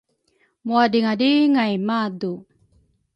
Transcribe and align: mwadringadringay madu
mwadringadringay 0.65 1.73
madu 1.87 2.33